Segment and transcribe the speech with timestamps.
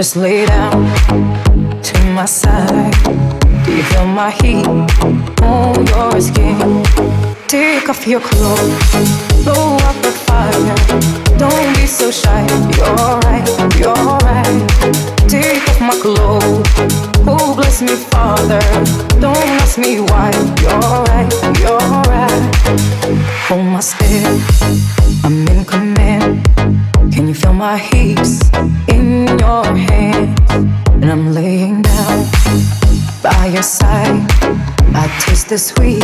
[0.00, 0.86] Just lay down
[1.82, 2.94] to my side.
[3.66, 4.66] Do you feel my heat
[5.42, 6.82] on your skin?
[7.46, 11.36] Take off your clothes, blow up the fire.
[11.36, 12.39] Don't be so shy.
[35.50, 35.99] The sweet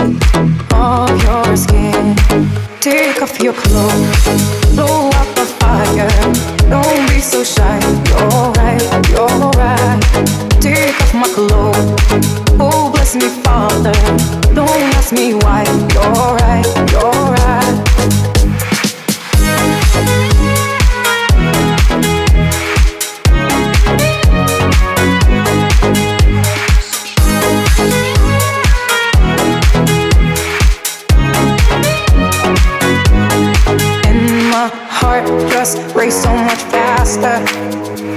[35.95, 37.43] race so much faster.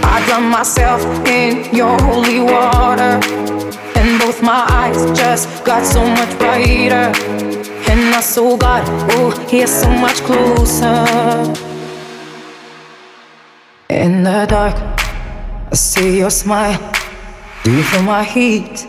[0.03, 3.19] I drown myself in your holy water.
[3.95, 7.11] And both my eyes just got so much brighter.
[7.91, 11.05] And I saw God, oh, He's so much closer.
[13.89, 14.75] In the dark,
[15.71, 16.79] I see your smile.
[17.63, 18.88] Do you feel my heat?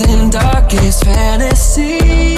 [0.00, 2.37] in darkest fantasy.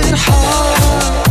[0.00, 1.27] broken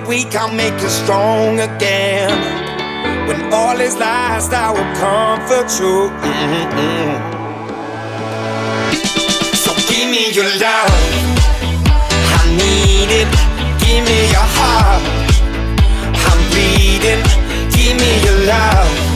[0.00, 2.30] that we can make you strong again.
[3.28, 6.10] When all is lost, I will comfort you.
[6.20, 7.12] Mm-hmm.
[9.54, 10.92] So give me your love,
[12.36, 13.30] I need it.
[13.80, 15.02] Give me your heart,
[16.26, 17.22] I'm bleeding.
[17.70, 19.09] Give me your love.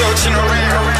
[0.00, 0.96] searching around.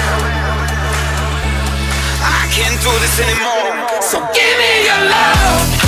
[2.20, 4.02] I can't do this anymore.
[4.02, 5.79] So give me your love.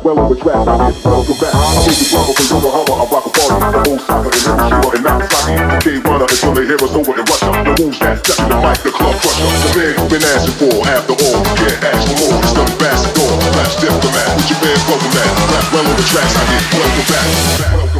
[0.00, 0.66] rap well over trash.
[0.66, 1.54] I hit welcome back.
[1.54, 2.92] I'm a drummer from Yokohama.
[2.92, 3.56] I rock a party.
[3.60, 5.54] The whole soccer and not and Nagasaki.
[5.84, 7.50] Came runner until they hear us over in Russia.
[7.50, 9.44] The wolves that stepped in the mic, the club crusher.
[9.44, 10.72] The man you've been asking for.
[10.88, 12.36] After all, you can't ask for more.
[12.40, 13.28] It's the ambassador.
[13.50, 14.28] Slash diplomat.
[14.36, 15.30] put your man, welcome back.
[15.52, 16.32] Rap well over trash.
[16.32, 17.26] I hit welcome back.
[17.76, 17.99] Welcome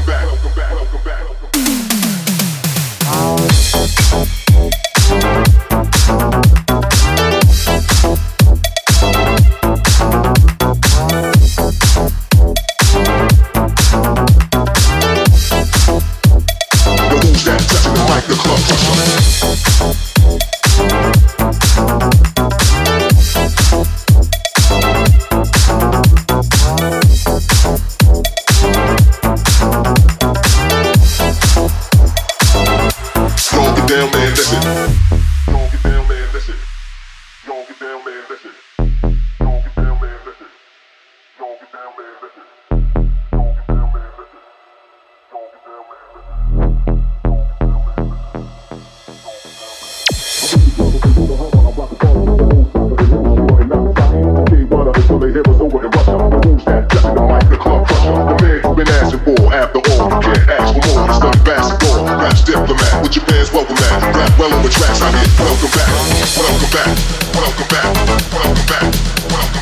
[65.41, 65.97] Welcome back,
[66.37, 69.60] welcome back, welcome back, welcome back.